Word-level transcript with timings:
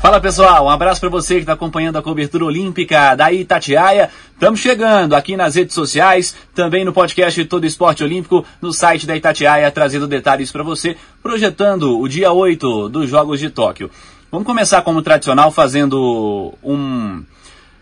Fala 0.00 0.20
pessoal, 0.20 0.66
um 0.66 0.70
abraço 0.70 1.00
para 1.00 1.08
você 1.08 1.34
que 1.34 1.40
está 1.40 1.54
acompanhando 1.54 1.98
a 1.98 2.02
cobertura 2.02 2.44
olímpica 2.44 3.16
da 3.16 3.32
Itatiaia. 3.32 4.08
Estamos 4.32 4.60
chegando 4.60 5.14
aqui 5.14 5.36
nas 5.36 5.56
redes 5.56 5.74
sociais, 5.74 6.36
também 6.54 6.84
no 6.84 6.92
podcast 6.92 7.44
Todo 7.46 7.66
Esporte 7.66 8.04
Olímpico, 8.04 8.44
no 8.62 8.72
site 8.72 9.08
da 9.08 9.16
Itatiaia, 9.16 9.68
trazendo 9.72 10.06
detalhes 10.06 10.52
para 10.52 10.62
você, 10.62 10.96
projetando 11.20 11.98
o 11.98 12.08
dia 12.08 12.30
8 12.30 12.88
dos 12.88 13.10
Jogos 13.10 13.40
de 13.40 13.50
Tóquio. 13.50 13.90
Vamos 14.30 14.46
começar 14.46 14.82
como 14.82 15.02
tradicional 15.02 15.50
fazendo 15.50 16.54
um 16.62 17.24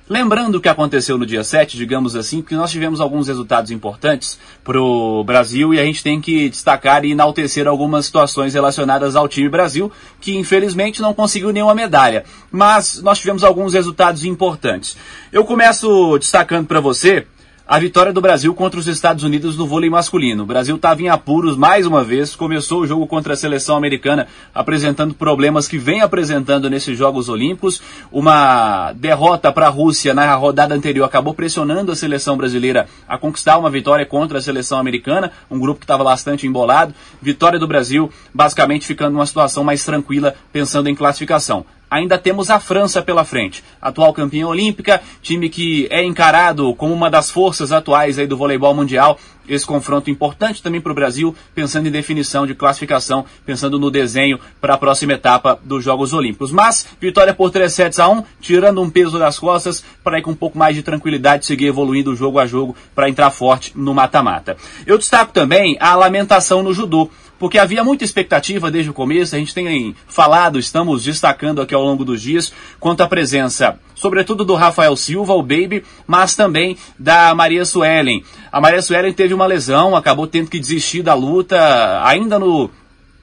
Lembrando 0.08 0.54
o 0.54 0.60
que 0.60 0.68
aconteceu 0.68 1.18
no 1.18 1.26
dia 1.26 1.42
7, 1.42 1.76
digamos 1.76 2.14
assim, 2.14 2.40
porque 2.40 2.54
nós 2.54 2.70
tivemos 2.70 3.00
alguns 3.00 3.26
resultados 3.26 3.72
importantes 3.72 4.38
para 4.62 4.80
o 4.80 5.24
Brasil 5.24 5.74
e 5.74 5.80
a 5.80 5.84
gente 5.84 6.00
tem 6.00 6.20
que 6.20 6.48
destacar 6.48 7.04
e 7.04 7.10
enaltecer 7.10 7.66
algumas 7.66 8.06
situações 8.06 8.54
relacionadas 8.54 9.16
ao 9.16 9.26
time 9.26 9.48
Brasil, 9.48 9.90
que 10.20 10.36
infelizmente 10.36 11.02
não 11.02 11.12
conseguiu 11.12 11.52
nenhuma 11.52 11.74
medalha. 11.74 12.24
Mas 12.52 13.02
nós 13.02 13.18
tivemos 13.18 13.42
alguns 13.42 13.74
resultados 13.74 14.24
importantes. 14.24 14.96
Eu 15.32 15.44
começo 15.44 16.16
destacando 16.18 16.68
para 16.68 16.78
você 16.78 17.26
a 17.68 17.80
vitória 17.80 18.12
do 18.12 18.20
Brasil 18.20 18.54
contra 18.54 18.78
os 18.78 18.86
Estados 18.86 19.24
Unidos 19.24 19.56
no 19.56 19.66
vôlei 19.66 19.90
masculino. 19.90 20.44
O 20.44 20.46
Brasil 20.46 20.76
estava 20.76 21.02
em 21.02 21.08
apuros 21.08 21.56
mais 21.56 21.84
uma 21.84 22.04
vez, 22.04 22.36
começou 22.36 22.82
o 22.82 22.86
jogo 22.86 23.08
contra 23.08 23.32
a 23.32 23.36
seleção 23.36 23.76
americana 23.76 24.28
apresentando 24.54 25.14
problemas 25.14 25.66
que 25.66 25.76
vem 25.76 26.00
apresentando 26.00 26.70
nesses 26.70 26.96
Jogos 26.96 27.28
Olímpicos. 27.28 27.82
Uma 28.12 28.92
derrota 28.92 29.50
para 29.50 29.66
a 29.66 29.70
Rússia 29.70 30.14
na 30.14 30.32
rodada 30.36 30.76
anterior 30.76 31.04
acabou 31.04 31.34
pressionando 31.34 31.90
a 31.90 31.96
seleção 31.96 32.36
brasileira 32.36 32.86
a 33.08 33.18
conquistar 33.18 33.58
uma 33.58 33.68
vitória 33.68 34.06
contra 34.06 34.38
a 34.38 34.42
seleção 34.42 34.78
americana, 34.78 35.32
um 35.50 35.58
grupo 35.58 35.80
que 35.80 35.84
estava 35.84 36.04
bastante 36.04 36.46
embolado. 36.46 36.94
Vitória 37.20 37.58
do 37.58 37.66
Brasil, 37.66 38.08
basicamente 38.32 38.86
ficando 38.86 39.14
numa 39.14 39.26
situação 39.26 39.64
mais 39.64 39.84
tranquila, 39.84 40.36
pensando 40.52 40.88
em 40.88 40.94
classificação 40.94 41.66
ainda 41.90 42.18
temos 42.18 42.50
a 42.50 42.58
França 42.60 43.02
pela 43.02 43.24
frente. 43.24 43.62
Atual 43.80 44.12
campeã 44.12 44.46
olímpica, 44.46 45.00
time 45.22 45.48
que 45.48 45.86
é 45.90 46.04
encarado 46.04 46.74
como 46.74 46.92
uma 46.92 47.10
das 47.10 47.30
forças 47.30 47.72
atuais 47.72 48.18
aí 48.18 48.26
do 48.26 48.36
voleibol 48.36 48.74
mundial. 48.74 49.18
Esse 49.48 49.64
confronto 49.64 50.10
importante 50.10 50.60
também 50.60 50.80
para 50.80 50.90
o 50.90 50.94
Brasil, 50.94 51.32
pensando 51.54 51.86
em 51.86 51.90
definição 51.90 52.46
de 52.46 52.54
classificação, 52.54 53.24
pensando 53.44 53.78
no 53.78 53.92
desenho 53.92 54.40
para 54.60 54.74
a 54.74 54.78
próxima 54.78 55.12
etapa 55.12 55.56
dos 55.62 55.84
Jogos 55.84 56.12
Olímpicos. 56.12 56.50
Mas, 56.50 56.84
vitória 57.00 57.32
por 57.32 57.52
3 57.52 57.72
sets 57.72 58.00
a 58.00 58.08
1, 58.08 58.24
tirando 58.40 58.82
um 58.82 58.90
peso 58.90 59.20
das 59.20 59.38
costas 59.38 59.84
para 60.02 60.18
ir 60.18 60.22
com 60.22 60.32
um 60.32 60.34
pouco 60.36 60.58
mais 60.58 60.74
de 60.74 60.82
tranquilidade, 60.82 61.46
seguir 61.46 61.66
evoluindo 61.66 62.16
jogo 62.16 62.40
a 62.40 62.46
jogo 62.46 62.74
para 62.92 63.08
entrar 63.08 63.30
forte 63.30 63.72
no 63.76 63.94
mata-mata. 63.94 64.56
Eu 64.84 64.98
destaco 64.98 65.32
também 65.32 65.76
a 65.78 65.94
lamentação 65.94 66.60
no 66.60 66.74
judô 66.74 67.08
porque 67.38 67.58
havia 67.58 67.84
muita 67.84 68.04
expectativa 68.04 68.70
desde 68.70 68.90
o 68.90 68.94
começo, 68.94 69.34
a 69.34 69.38
gente 69.38 69.54
tem 69.54 69.94
falado, 70.06 70.58
estamos 70.58 71.04
destacando 71.04 71.60
aqui 71.60 71.74
ao 71.74 71.82
longo 71.82 72.04
dos 72.04 72.20
dias, 72.22 72.52
quanto 72.80 73.02
à 73.02 73.08
presença, 73.08 73.78
sobretudo 73.94 74.44
do 74.44 74.54
Rafael 74.54 74.96
Silva, 74.96 75.34
o 75.34 75.42
Baby, 75.42 75.84
mas 76.06 76.34
também 76.34 76.76
da 76.98 77.34
Maria 77.34 77.64
Suelen. 77.64 78.22
A 78.50 78.60
Maria 78.60 78.82
Suelen 78.82 79.12
teve 79.12 79.34
uma 79.34 79.46
lesão, 79.46 79.94
acabou 79.94 80.26
tendo 80.26 80.48
que 80.48 80.58
desistir 80.58 81.02
da 81.02 81.14
luta, 81.14 82.02
ainda 82.04 82.38
no 82.38 82.70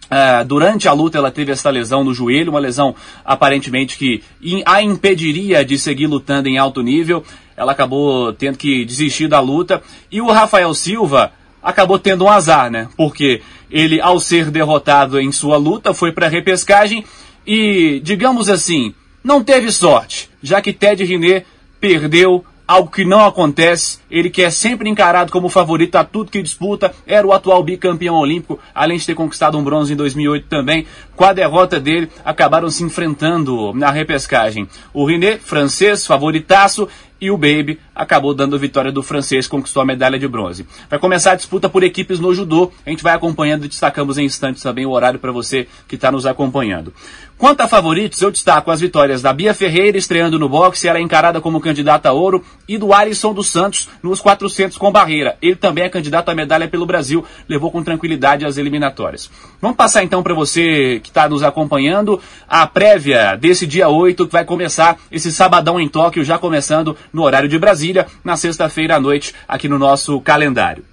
Uh, 0.03 0.45
durante 0.45 0.87
a 0.87 0.93
luta 0.93 1.17
ela 1.17 1.31
teve 1.31 1.51
essa 1.51 1.71
lesão 1.71 2.03
no 2.03 2.13
joelho, 2.13 2.51
uma 2.51 2.59
lesão 2.59 2.93
aparentemente 3.25 3.97
que 3.97 4.21
a 4.63 4.79
impediria 4.79 5.65
de 5.65 5.75
seguir 5.79 6.05
lutando 6.05 6.47
em 6.47 6.57
alto 6.57 6.83
nível. 6.83 7.23
Ela 7.57 7.71
acabou 7.71 8.31
tendo 8.33 8.57
que 8.57 8.85
desistir 8.85 9.27
da 9.27 9.39
luta. 9.39 9.81
E 10.11 10.21
o 10.21 10.31
Rafael 10.31 10.71
Silva, 10.75 11.31
acabou 11.63 11.97
tendo 11.97 12.25
um 12.25 12.29
azar, 12.29 12.69
né? 12.69 12.89
Porque 12.97 13.41
ele, 13.71 14.01
ao 14.01 14.19
ser 14.19 14.51
derrotado 14.51 15.19
em 15.19 15.31
sua 15.31 15.57
luta, 15.57 15.93
foi 15.93 16.11
para 16.11 16.27
a 16.27 16.29
repescagem 16.29 17.05
e, 17.47 18.01
digamos 18.03 18.49
assim, 18.49 18.93
não 19.23 19.43
teve 19.43 19.71
sorte, 19.71 20.29
já 20.41 20.61
que 20.61 20.73
Ted 20.73 21.03
Riné 21.03 21.45
perdeu 21.79 22.45
algo 22.67 22.89
que 22.89 23.05
não 23.05 23.25
acontece. 23.25 23.99
Ele 24.09 24.29
que 24.29 24.41
é 24.41 24.49
sempre 24.49 24.89
encarado 24.89 25.31
como 25.31 25.49
favorito 25.49 25.95
a 25.95 26.03
tudo 26.03 26.31
que 26.31 26.41
disputa, 26.41 26.93
era 27.05 27.25
o 27.25 27.33
atual 27.33 27.63
bicampeão 27.63 28.15
olímpico, 28.15 28.59
além 28.73 28.97
de 28.97 29.05
ter 29.05 29.15
conquistado 29.15 29.57
um 29.57 29.63
bronze 29.63 29.93
em 29.93 29.95
2008 29.95 30.47
também. 30.47 30.85
Com 31.15 31.25
a 31.25 31.33
derrota 31.33 31.79
dele, 31.79 32.09
acabaram 32.23 32.69
se 32.69 32.83
enfrentando 32.83 33.73
na 33.73 33.91
repescagem. 33.91 34.67
O 34.93 35.05
René, 35.05 35.37
francês, 35.37 36.05
favoritaço, 36.05 36.87
e 37.23 37.31
o 37.31 37.37
Baby 37.37 37.79
acabou 37.95 38.33
dando 38.33 38.57
a 38.57 38.59
vitória 38.59 38.91
do 38.91 39.01
francês, 39.01 39.47
conquistou 39.47 39.81
a 39.81 39.85
medalha 39.85 40.19
de 40.19 40.27
bronze. 40.27 40.67
Vai 40.89 40.99
começar 40.99 41.31
a 41.31 41.35
disputa 41.35 41.69
por 41.69 41.81
equipes 41.81 42.19
no 42.19 42.33
judô, 42.33 42.69
a 42.85 42.89
gente 42.89 43.01
vai 43.01 43.13
acompanhando 43.13 43.63
e 43.63 43.69
destacamos 43.69 44.17
em 44.17 44.25
instantes 44.25 44.61
também 44.61 44.85
o 44.85 44.91
horário 44.91 45.17
para 45.17 45.31
você 45.31 45.65
que 45.87 45.95
está 45.95 46.11
nos 46.11 46.25
acompanhando. 46.25 46.93
Quanto 47.43 47.59
a 47.59 47.67
favoritos, 47.67 48.21
eu 48.21 48.31
destaco 48.31 48.71
as 48.71 48.79
vitórias 48.79 49.21
da 49.21 49.33
Bia 49.33 49.53
Ferreira 49.53 49.97
estreando 49.97 50.39
no 50.39 50.47
boxe, 50.47 50.87
ela 50.87 50.97
é 50.97 51.01
encarada 51.01 51.41
como 51.41 51.59
candidata 51.59 52.07
a 52.07 52.13
ouro, 52.13 52.41
e 52.69 52.77
do 52.77 52.93
Alisson 52.93 53.33
dos 53.33 53.49
Santos 53.49 53.89
nos 54.01 54.21
400 54.21 54.77
com 54.77 54.89
barreira. 54.89 55.35
Ele 55.41 55.57
também 55.57 55.83
é 55.83 55.89
candidato 55.89 56.29
à 56.29 56.33
medalha 56.33 56.69
pelo 56.69 56.85
Brasil, 56.85 57.25
levou 57.49 57.69
com 57.69 57.83
tranquilidade 57.83 58.45
as 58.45 58.57
eliminatórias. 58.57 59.29
Vamos 59.61 59.75
passar 59.75 60.05
então 60.05 60.23
para 60.23 60.33
você 60.33 61.01
que 61.03 61.09
está 61.09 61.27
nos 61.27 61.43
acompanhando 61.43 62.17
a 62.47 62.65
prévia 62.65 63.35
desse 63.35 63.67
dia 63.67 63.89
8, 63.89 64.25
que 64.25 64.31
vai 64.31 64.45
começar 64.45 64.97
esse 65.11 65.29
sabadão 65.29 65.77
em 65.77 65.89
Tóquio, 65.89 66.23
já 66.23 66.37
começando 66.37 66.95
no 67.11 67.23
horário 67.23 67.49
de 67.49 67.59
Brasília, 67.59 68.07
na 68.23 68.37
sexta-feira 68.37 68.95
à 68.95 69.01
noite, 69.01 69.35
aqui 69.49 69.67
no 69.67 69.77
nosso 69.77 70.21
calendário. 70.21 70.85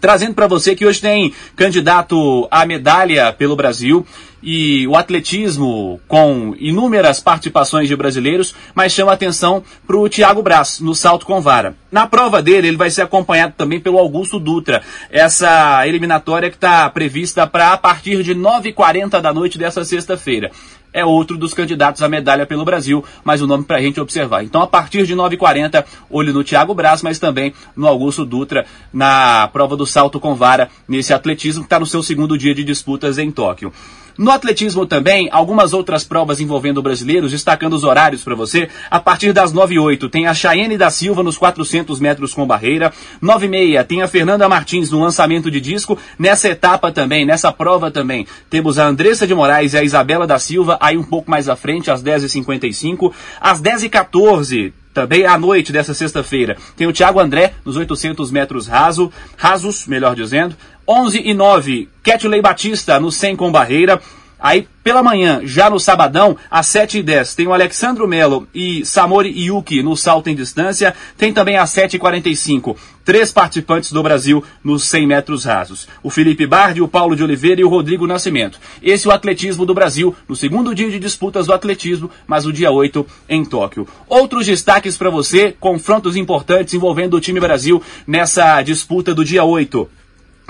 Trazendo 0.00 0.34
para 0.34 0.46
você 0.46 0.76
que 0.76 0.86
hoje 0.86 1.00
tem 1.00 1.34
candidato 1.56 2.46
à 2.50 2.64
medalha 2.64 3.32
pelo 3.32 3.56
Brasil 3.56 4.06
e 4.42 4.86
o 4.86 4.96
atletismo 4.96 6.00
com 6.06 6.54
inúmeras 6.58 7.20
participações 7.20 7.88
de 7.88 7.96
brasileiros, 7.96 8.54
mas 8.74 8.92
chama 8.92 9.12
atenção 9.12 9.62
para 9.86 9.96
o 9.96 10.08
Thiago 10.08 10.42
Braz 10.42 10.80
no 10.80 10.94
salto 10.94 11.26
com 11.26 11.40
vara. 11.40 11.74
Na 11.90 12.06
prova 12.06 12.42
dele, 12.42 12.68
ele 12.68 12.76
vai 12.76 12.90
ser 12.90 13.02
acompanhado 13.02 13.54
também 13.56 13.80
pelo 13.80 13.98
Augusto 13.98 14.38
Dutra. 14.38 14.82
Essa 15.10 15.86
eliminatória 15.86 16.50
que 16.50 16.56
está 16.56 16.88
prevista 16.90 17.46
para 17.46 17.72
a 17.72 17.78
partir 17.78 18.22
de 18.22 18.34
9h40 18.34 19.20
da 19.20 19.32
noite 19.32 19.58
dessa 19.58 19.84
sexta-feira 19.84 20.50
é 20.92 21.04
outro 21.04 21.36
dos 21.36 21.54
candidatos 21.54 22.02
à 22.02 22.08
medalha 22.08 22.46
pelo 22.46 22.64
Brasil, 22.64 23.04
mas 23.22 23.40
o 23.40 23.46
nome 23.46 23.64
para 23.64 23.76
a 23.76 23.80
gente 23.80 24.00
observar. 24.00 24.42
Então, 24.42 24.62
a 24.62 24.66
partir 24.66 25.06
de 25.06 25.14
9h40, 25.14 25.84
olho 26.10 26.32
no 26.32 26.44
Thiago 26.44 26.74
Braz, 26.74 27.02
mas 27.02 27.18
também 27.18 27.52
no 27.76 27.86
Augusto 27.86 28.24
Dutra, 28.24 28.66
na 28.92 29.48
prova 29.52 29.76
do 29.76 29.86
salto 29.86 30.18
com 30.18 30.34
vara, 30.34 30.68
nesse 30.88 31.12
atletismo 31.12 31.62
que 31.62 31.66
está 31.66 31.78
no 31.78 31.86
seu 31.86 32.02
segundo 32.02 32.36
dia 32.36 32.54
de 32.54 32.64
disputas 32.64 33.18
em 33.18 33.30
Tóquio. 33.30 33.72
No 34.18 34.32
atletismo 34.32 34.84
também, 34.84 35.28
algumas 35.30 35.72
outras 35.72 36.02
provas 36.02 36.40
envolvendo 36.40 36.82
brasileiros, 36.82 37.30
destacando 37.30 37.74
os 37.74 37.84
horários 37.84 38.24
para 38.24 38.34
você. 38.34 38.68
A 38.90 38.98
partir 38.98 39.32
das 39.32 39.52
9 39.52 39.76
e 39.76 39.78
8 39.78 40.08
tem 40.08 40.26
a 40.26 40.34
Chayenne 40.34 40.76
da 40.76 40.90
Silva 40.90 41.22
nos 41.22 41.38
400 41.38 42.00
metros 42.00 42.34
com 42.34 42.44
barreira. 42.44 42.92
9 43.22 43.46
e 43.46 43.48
meia 43.48 43.84
tem 43.84 44.02
a 44.02 44.08
Fernanda 44.08 44.48
Martins 44.48 44.90
no 44.90 45.00
lançamento 45.00 45.48
de 45.52 45.60
disco. 45.60 45.96
Nessa 46.18 46.48
etapa 46.48 46.90
também, 46.90 47.24
nessa 47.24 47.52
prova 47.52 47.92
também, 47.92 48.26
temos 48.50 48.76
a 48.76 48.88
Andressa 48.88 49.24
de 49.24 49.36
Moraes 49.36 49.74
e 49.74 49.78
a 49.78 49.84
Isabela 49.84 50.26
da 50.26 50.40
Silva, 50.40 50.76
aí 50.80 50.96
um 50.96 51.04
pouco 51.04 51.30
mais 51.30 51.48
à 51.48 51.54
frente, 51.54 51.88
às 51.88 52.02
10h55. 52.02 53.12
Às 53.40 53.62
10h14 53.62 54.72
também 54.98 55.24
à 55.24 55.38
noite 55.38 55.70
dessa 55.70 55.94
sexta-feira. 55.94 56.56
Tem 56.76 56.84
o 56.88 56.92
Thiago 56.92 57.20
André 57.20 57.54
nos 57.64 57.76
800 57.76 58.32
metros 58.32 58.66
raso, 58.66 59.12
rasos, 59.36 59.86
melhor 59.86 60.16
dizendo. 60.16 60.56
11 60.88 61.22
e 61.24 61.32
9, 61.32 61.88
Ketley 62.02 62.42
Batista 62.42 62.98
no 62.98 63.12
100 63.12 63.36
com 63.36 63.52
barreira. 63.52 64.00
Aí, 64.40 64.66
pela 64.82 65.02
manhã, 65.02 65.40
já 65.44 65.70
no 65.70 65.78
sabadão, 65.78 66.36
às 66.50 66.66
7h10, 66.66 67.36
tem 67.36 67.46
o 67.46 67.52
Alexandro 67.52 68.08
Melo 68.08 68.48
e 68.52 68.84
Samori 68.84 69.30
Yuki 69.30 69.84
no 69.84 69.96
salto 69.96 70.30
em 70.30 70.34
distância. 70.34 70.92
Tem 71.16 71.32
também 71.32 71.56
às 71.56 71.70
7h45, 71.70 72.76
três 73.08 73.32
participantes 73.32 73.90
do 73.90 74.02
Brasil 74.02 74.44
nos 74.62 74.84
100 74.84 75.06
metros 75.06 75.46
rasos. 75.46 75.88
O 76.02 76.10
Felipe 76.10 76.46
Bardi, 76.46 76.82
o 76.82 76.86
Paulo 76.86 77.16
de 77.16 77.24
Oliveira 77.24 77.58
e 77.58 77.64
o 77.64 77.68
Rodrigo 77.70 78.06
Nascimento. 78.06 78.60
Esse 78.82 79.06
é 79.06 79.10
o 79.10 79.14
atletismo 79.14 79.64
do 79.64 79.72
Brasil, 79.72 80.14
no 80.28 80.36
segundo 80.36 80.74
dia 80.74 80.90
de 80.90 80.98
disputas 80.98 81.46
do 81.46 81.54
atletismo, 81.54 82.10
mas 82.26 82.44
o 82.44 82.52
dia 82.52 82.70
8 82.70 83.06
em 83.26 83.46
Tóquio. 83.46 83.88
Outros 84.06 84.44
destaques 84.44 84.98
para 84.98 85.08
você, 85.08 85.56
confrontos 85.58 86.16
importantes 86.16 86.74
envolvendo 86.74 87.14
o 87.14 87.20
time 87.20 87.40
Brasil 87.40 87.82
nessa 88.06 88.60
disputa 88.60 89.14
do 89.14 89.24
dia 89.24 89.42
8. 89.42 89.88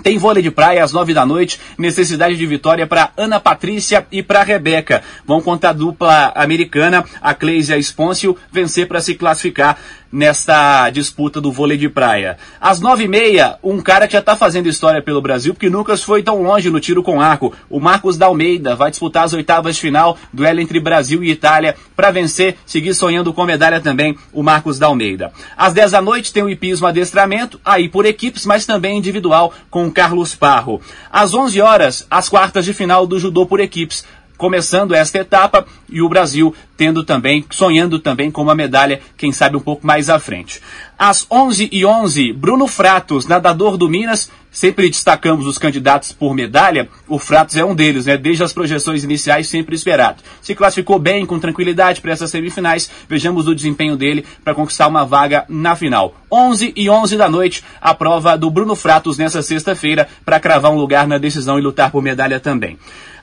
Tem 0.02 0.16
vôlei 0.16 0.43
de 0.43 0.50
praia 0.50 0.82
às 0.84 0.93
nove 0.93 1.12
da 1.12 1.26
noite, 1.26 1.61
necessidade 1.76 2.37
de 2.37 2.46
vitória 2.46 2.87
para 2.87 3.11
Ana 3.16 3.40
Patrícia 3.40 4.06
e 4.12 4.22
para 4.22 4.44
Rebeca. 4.44 5.02
Vão 5.26 5.40
contar 5.40 5.70
a 5.70 5.72
dupla 5.72 6.32
americana, 6.37 7.04
a 7.20 7.34
Cleise 7.34 7.72
e 7.72 7.75
a 7.75 7.78
Espôncio, 7.78 8.37
vencer 8.50 8.87
para 8.87 9.00
se 9.00 9.14
classificar 9.16 9.76
nesta 10.10 10.88
disputa 10.90 11.40
do 11.40 11.52
vôlei 11.52 11.76
de 11.76 11.88
praia. 11.88 12.38
Às 12.60 12.81
nove 12.81 13.05
e 13.05 13.08
meia, 13.08 13.58
um 13.62 13.81
cara 13.81 14.06
que 14.06 14.14
já 14.14 14.20
está 14.20 14.37
fazendo 14.37 14.69
história 14.69 15.02
pelo 15.02 15.20
Brasil, 15.20 15.55
porque 15.55 15.70
nunca 15.70 15.96
foi 15.96 16.22
tão 16.22 16.43
longe 16.43 16.70
no 16.70 16.81
tiro 16.81 17.02
com 17.02 17.20
arco. 17.20 17.52
O 17.69 17.78
Marcos 17.81 18.16
Dalmeida 18.16 18.75
vai 18.75 18.90
disputar 18.90 19.25
as 19.25 19.32
oitavas 19.32 19.76
de 19.76 19.82
final, 19.82 20.16
duelo 20.32 20.60
entre 20.60 20.81
Brasil 20.81 21.22
e 21.22 21.31
Itália, 21.31 21.76
para 21.94 22.10
vencer, 22.10 22.56
seguir 22.64 22.94
sonhando 22.94 23.32
com 23.32 23.44
medalha 23.44 23.81
também, 23.81 24.16
o 24.32 24.43
Marcos 24.43 24.78
Dalmeida. 24.78 25.32
Às 25.56 25.75
dez 25.75 25.90
da 25.90 26.00
noite 26.00 26.32
tem 26.32 26.43
o 26.43 26.50
hipismo 26.50 26.87
adestramento, 26.87 27.61
aí 27.64 27.88
por 27.88 28.06
equipes, 28.06 28.46
mas 28.46 28.64
também 28.64 28.99
individual, 28.99 29.52
com 29.70 29.87
o 29.87 29.93
Carlos 29.93 30.34
Parro. 30.34 30.81
Às 31.11 31.34
onze 31.34 31.61
horas, 31.61 32.06
as 32.11 32.28
quartas 32.28 32.64
de 32.64 32.72
final 32.72 33.06
do 33.06 33.19
judô 33.19 33.46
por 33.46 33.61
equipes 33.61 34.04
começando 34.38 34.94
esta 34.94 35.19
etapa 35.19 35.67
e 35.88 36.00
o 36.00 36.08
Brasil 36.08 36.55
tendo 36.76 37.05
também, 37.05 37.44
sonhando 37.50 37.99
também 37.99 38.31
com 38.31 38.40
uma 38.40 38.55
medalha, 38.55 39.00
quem 39.17 39.32
sabe 39.32 39.56
um 39.56 39.61
pouco 39.61 39.87
mais 39.87 40.08
à 40.08 40.19
frente. 40.19 40.62
Às 40.99 41.25
11 41.31 41.69
e 41.71 41.87
11 41.87 42.33
Bruno 42.33 42.67
Fratos, 42.67 43.25
nadador 43.25 43.77
do 43.77 43.89
Minas, 43.89 44.29
sempre 44.50 44.89
destacamos 44.89 45.47
os 45.47 45.56
candidatos 45.56 46.11
por 46.11 46.35
medalha, 46.35 46.89
o 47.06 47.21
Fratos 47.21 47.56
é 47.56 47.65
um 47.65 47.73
deles, 47.73 48.06
né? 48.06 48.17
Desde 48.17 48.43
as 48.43 48.53
projeções 48.53 49.05
iniciais, 49.05 49.47
sempre 49.47 49.77
esperado. 49.77 50.25
Se 50.43 50.56
classificou 50.56 50.99
bem, 50.99 51.25
com 51.25 51.39
tranquilidade 51.39 52.00
para 52.00 52.11
essas 52.11 52.33
semifinais, 52.33 52.91
vejamos 53.09 53.47
o 53.47 53.55
desempenho 53.55 53.97
dele 53.97 54.27
para 54.43 54.56
conquistar 54.56 54.89
uma 54.89 55.06
vaga 55.06 55.45
na 55.49 55.77
final. 55.77 56.17
11 56.33 56.73
e 56.75 56.91
11 56.91 57.17
da 57.17 57.29
noite, 57.29 57.62
a 57.81 57.95
prova 57.95 58.37
do 58.37 58.50
Bruno 58.50 58.75
Fratos 58.75 59.17
nessa 59.17 59.41
sexta-feira 59.41 60.09
para 60.25 60.41
cravar 60.41 60.73
um 60.73 60.77
lugar 60.77 61.06
na 61.06 61.17
decisão 61.17 61.61
e 61.61 61.62
lutar 61.62 61.93
por 61.93 62.03
medalha 62.03 62.41
também. 62.41 62.77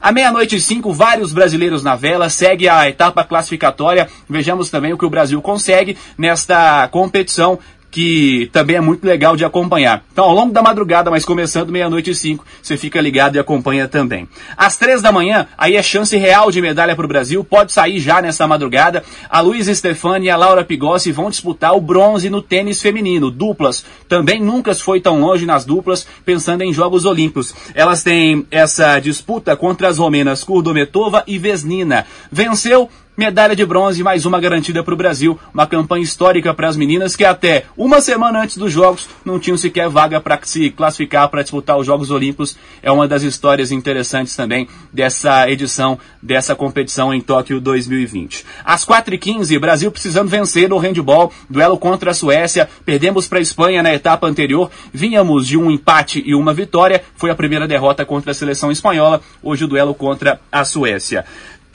À 0.06 0.12
meia-noite 0.12 0.57
e 0.57 0.62
cinco, 0.62 0.94
vários 0.94 1.33
brasileiros 1.33 1.83
na 1.83 1.95
vela, 1.95 2.30
segue 2.30 2.69
a 2.69 2.88
etapa 2.88 3.24
classificatória. 3.24 4.07
Vejamos 4.30 4.69
também 4.69 4.94
o 4.94 4.98
que 5.00 5.06
o 5.06 5.10
Brasil 5.10 5.42
consegue 5.42 5.98
nesta 6.16 6.88
competição 6.89 7.57
que 7.95 8.50
também 8.51 8.75
é 8.75 8.81
muito 8.81 9.06
legal 9.06 9.38
de 9.38 9.45
acompanhar. 9.45 10.03
Então, 10.12 10.25
ao 10.25 10.36
longo 10.36 10.51
da 10.51 10.62
madrugada, 10.62 11.09
mas 11.09 11.24
começando 11.24 11.69
meia-noite 11.69 12.12
e 12.12 12.15
cinco, 12.15 12.44
você 12.62 12.75
fica 12.75 13.00
ligado 13.00 13.38
e 13.38 13.39
acompanha 13.39 13.88
também. 13.88 14.27
Às 14.57 14.75
três 14.75 15.01
da 15.01 15.13
manhã, 15.13 15.47
aí 15.57 15.77
é 15.77 15.81
chance 15.81 16.18
real 16.18 16.51
de 16.51 16.62
medalha 16.62 16.94
para 16.94 17.06
o 17.06 17.07
Brasil, 17.07 17.42
pode 17.42 17.71
sair 17.71 18.01
já 18.01 18.21
nessa 18.21 18.45
madrugada. 18.45 19.01
A 19.30 19.39
Luísa 19.39 19.74
Stefani 19.74 20.25
e 20.25 20.30
a 20.30 20.36
Laura 20.36 20.65
Pigossi 20.65 21.09
vão 21.13 21.30
disputar 21.30 21.74
o 21.74 21.80
bronze 21.80 22.30
no 22.30 22.42
tênis 22.42 22.81
feminino, 22.81 23.31
duplas. 23.31 23.86
Também 24.09 24.41
nunca 24.41 24.75
foi 24.75 25.00
tão 25.00 25.21
longe 25.21 25.45
nas 25.45 25.63
duplas, 25.63 26.06
pensando 26.25 26.63
em 26.63 26.74
Jogos 26.74 27.06
Olímpicos. 27.06 27.56
Elas 27.74 28.03
têm 28.03 28.45
essa 28.51 29.00
disputa 29.00 29.56
contra 29.56 29.88
as 29.88 30.00
romenas 30.00 30.44
Kurdometova 30.44 31.24
e 31.25 31.39
Vesnina. 31.39 32.06
Venceu 32.30 32.89
Medalha 33.17 33.56
de 33.56 33.65
bronze, 33.65 34.03
mais 34.03 34.25
uma 34.25 34.41
garantida 34.41 34.83
para 34.83 34.94
o 34.94 34.97
Brasil. 34.97 35.39
Uma 35.53 35.65
campanha 35.65 36.03
histórica 36.03 36.53
para 36.53 36.67
as 36.67 36.75
meninas 36.75 37.15
que 37.15 37.23
até 37.23 37.63
uma 37.77 38.01
semana 38.01 38.44
antes 38.44 38.57
dos 38.57 38.73
Jogos 38.73 39.07
não 39.23 39.39
tinham 39.39 39.56
sequer 39.56 39.88
vaga 39.88 40.19
para 40.19 40.38
se 40.44 40.69
classificar 40.69 41.29
para 41.29 41.41
disputar 41.41 41.77
os 41.77 41.85
Jogos 41.85 42.12
Olímpicos. 42.12 42.57
É 42.83 42.91
uma 42.91 43.07
das 43.07 43.23
histórias 43.23 43.71
interessantes 43.71 44.35
também 44.35 44.67
dessa 44.91 45.50
edição, 45.50 45.97
dessa 46.21 46.56
competição 46.56 47.13
em 47.13 47.21
Tóquio 47.21 47.62
2020. 47.62 48.45
Às 48.65 48.85
4h15, 48.85 49.57
Brasil 49.59 49.89
precisando 49.91 50.27
vencer 50.27 50.67
no 50.67 50.77
handball, 50.77 51.31
duelo 51.50 51.77
contra 51.77 52.12
a 52.12 52.13
Suécia. 52.13 52.67
Perdemos 52.83 53.29
para 53.29 53.39
a 53.39 53.41
Espanha 53.41 53.81
na 53.81 53.94
etapa 53.94 54.27
anterior. 54.27 54.69
Vínhamos 54.94 55.47
de 55.47 55.57
um 55.57 55.71
empate 55.71 56.21
e 56.25 56.35
uma 56.35 56.53
vitória. 56.53 57.01
Foi 57.15 57.29
a 57.29 57.35
primeira 57.35 57.65
derrota 57.65 58.06
contra 58.06 58.31
a 58.31 58.35
seleção 58.35 58.73
espanhola. 58.73 59.21
Hoje 59.41 59.63
o 59.63 59.67
duelo 59.69 59.94
contra 59.94 60.41
a 60.51 60.65
Suécia. 60.65 61.23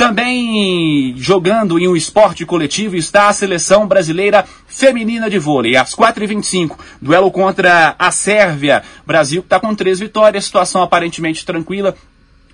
Também 0.01 1.13
jogando 1.15 1.79
em 1.79 1.87
um 1.87 1.95
esporte 1.95 2.47
coletivo 2.47 2.97
está 2.97 3.29
a 3.29 3.35
seleção 3.35 3.87
brasileira 3.87 4.47
feminina 4.67 5.29
de 5.29 5.39
vôlei. 5.39 5.77
Às 5.77 5.95
4h25, 5.95 6.75
duelo 7.03 7.31
contra 7.31 7.95
a 7.99 8.11
Sérvia. 8.11 8.83
Brasil 9.07 9.43
está 9.43 9.61
com 9.61 9.75
três 9.75 10.01
vitórias, 10.01 10.47
situação 10.47 10.83
aparentemente 10.83 11.45
tranquila 11.45 11.95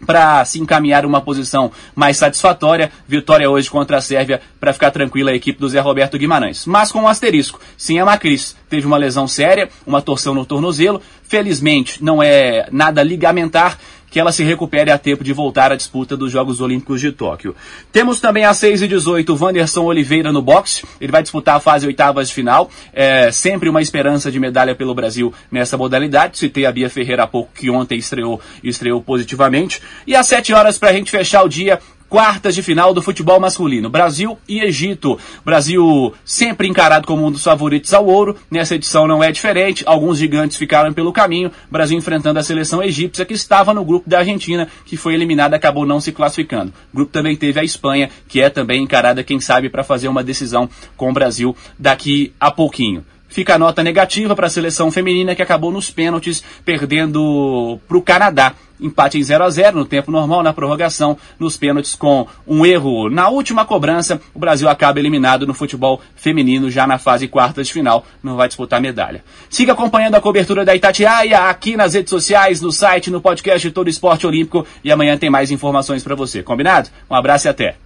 para 0.04 0.44
se 0.44 0.58
encaminhar 0.58 1.06
uma 1.06 1.20
posição 1.20 1.70
mais 1.94 2.16
satisfatória. 2.16 2.90
Vitória 3.06 3.48
hoje 3.48 3.70
contra 3.70 3.98
a 3.98 4.00
Sérvia 4.00 4.42
para 4.58 4.72
ficar 4.72 4.90
tranquila 4.90 5.30
a 5.30 5.34
equipe 5.36 5.60
do 5.60 5.68
Zé 5.68 5.78
Roberto 5.78 6.18
Guimarães. 6.18 6.66
Mas 6.66 6.90
com 6.90 7.02
um 7.02 7.08
asterisco. 7.08 7.60
Sim, 7.76 8.00
a 8.00 8.04
Macris 8.04 8.56
teve 8.68 8.88
uma 8.88 8.96
lesão 8.96 9.28
séria, 9.28 9.68
uma 9.86 10.02
torção 10.02 10.34
no 10.34 10.44
tornozelo. 10.44 11.00
Felizmente 11.22 12.02
não 12.02 12.20
é 12.20 12.66
nada 12.72 13.04
ligamentar 13.04 13.78
que 14.10 14.20
ela 14.20 14.32
se 14.32 14.44
recupere 14.44 14.90
a 14.90 14.98
tempo 14.98 15.24
de 15.24 15.32
voltar 15.32 15.72
à 15.72 15.76
disputa 15.76 16.16
dos 16.16 16.30
Jogos 16.30 16.60
Olímpicos 16.60 17.00
de 17.00 17.12
Tóquio. 17.12 17.54
Temos 17.92 18.20
também 18.20 18.44
às 18.44 18.56
6 18.58 18.82
e 18.82 18.88
18 18.88 19.34
o 19.34 19.44
Wanderson 19.44 19.84
Oliveira 19.84 20.32
no 20.32 20.42
boxe. 20.42 20.84
Ele 21.00 21.12
vai 21.12 21.22
disputar 21.22 21.56
a 21.56 21.60
fase 21.60 21.86
oitavas 21.86 22.28
de 22.28 22.34
final. 22.34 22.70
É 22.92 23.30
sempre 23.30 23.68
uma 23.68 23.82
esperança 23.82 24.30
de 24.30 24.38
medalha 24.38 24.74
pelo 24.74 24.94
Brasil 24.94 25.32
nessa 25.50 25.76
modalidade. 25.76 26.38
Citei 26.38 26.66
a 26.66 26.72
Bia 26.72 26.88
Ferreira 26.88 27.24
há 27.24 27.26
pouco, 27.26 27.50
que 27.54 27.70
ontem 27.70 27.98
estreou 27.98 28.40
estreou 28.62 29.02
positivamente. 29.02 29.80
E 30.06 30.14
às 30.14 30.26
7 30.26 30.52
horas, 30.52 30.78
para 30.78 30.90
a 30.90 30.92
gente 30.92 31.10
fechar 31.10 31.42
o 31.42 31.48
dia, 31.48 31.80
quartas 32.08 32.54
de 32.54 32.62
final 32.62 32.94
do 32.94 33.02
futebol 33.02 33.38
masculino, 33.40 33.90
Brasil 33.90 34.38
e 34.48 34.60
Egito. 34.60 35.18
Brasil 35.44 36.14
sempre 36.24 36.68
encarado 36.68 37.06
como 37.06 37.26
um 37.26 37.30
dos 37.30 37.42
favoritos 37.42 37.92
ao 37.92 38.06
ouro, 38.06 38.36
nessa 38.50 38.74
edição 38.74 39.06
não 39.06 39.22
é 39.22 39.30
diferente, 39.32 39.84
alguns 39.86 40.18
gigantes 40.18 40.56
ficaram 40.56 40.92
pelo 40.92 41.12
caminho, 41.12 41.50
Brasil 41.70 41.98
enfrentando 41.98 42.38
a 42.38 42.42
seleção 42.42 42.82
egípcia 42.82 43.24
que 43.24 43.34
estava 43.34 43.74
no 43.74 43.84
grupo 43.84 44.08
da 44.08 44.18
Argentina, 44.18 44.68
que 44.84 44.96
foi 44.96 45.14
eliminada, 45.14 45.56
acabou 45.56 45.86
não 45.86 46.00
se 46.00 46.12
classificando. 46.12 46.72
O 46.92 46.96
grupo 46.96 47.12
também 47.12 47.36
teve 47.36 47.60
a 47.60 47.64
Espanha, 47.64 48.10
que 48.28 48.40
é 48.40 48.50
também 48.50 48.82
encarada, 48.82 49.24
quem 49.24 49.40
sabe, 49.40 49.68
para 49.68 49.84
fazer 49.84 50.08
uma 50.08 50.24
decisão 50.24 50.68
com 50.96 51.10
o 51.10 51.12
Brasil 51.12 51.56
daqui 51.78 52.32
a 52.40 52.50
pouquinho. 52.50 53.04
Fica 53.28 53.54
a 53.54 53.58
nota 53.58 53.82
negativa 53.82 54.34
para 54.34 54.46
a 54.46 54.50
seleção 54.50 54.90
feminina 54.90 55.34
que 55.34 55.42
acabou 55.42 55.72
nos 55.72 55.90
pênaltis, 55.90 56.42
perdendo 56.64 57.78
para 57.86 57.96
o 57.96 58.02
Canadá. 58.02 58.54
Empate 58.78 59.18
em 59.18 59.22
0 59.22 59.42
a 59.42 59.50
0 59.50 59.78
no 59.78 59.84
tempo 59.86 60.10
normal, 60.10 60.42
na 60.42 60.52
prorrogação, 60.52 61.16
nos 61.38 61.56
pênaltis 61.56 61.94
com 61.94 62.26
um 62.46 62.64
erro 62.64 63.08
na 63.08 63.28
última 63.28 63.64
cobrança. 63.64 64.20
O 64.34 64.38
Brasil 64.38 64.68
acaba 64.68 64.98
eliminado 64.98 65.46
no 65.46 65.54
futebol 65.54 66.00
feminino 66.14 66.70
já 66.70 66.86
na 66.86 66.98
fase 66.98 67.26
quartas 67.26 67.68
de 67.68 67.72
final. 67.72 68.04
Não 68.22 68.36
vai 68.36 68.48
disputar 68.48 68.80
medalha. 68.80 69.24
Siga 69.48 69.72
acompanhando 69.72 70.16
a 70.16 70.20
cobertura 70.20 70.64
da 70.64 70.76
Itatiaia 70.76 71.48
aqui 71.48 71.74
nas 71.76 71.94
redes 71.94 72.10
sociais, 72.10 72.60
no 72.60 72.70
site, 72.70 73.10
no 73.10 73.20
podcast 73.20 73.70
Todo 73.70 73.88
Esporte 73.88 74.26
Olímpico. 74.26 74.66
E 74.84 74.92
amanhã 74.92 75.16
tem 75.16 75.30
mais 75.30 75.50
informações 75.50 76.02
para 76.02 76.14
você. 76.14 76.42
Combinado? 76.42 76.90
Um 77.10 77.14
abraço 77.14 77.48
e 77.48 77.50
até. 77.50 77.85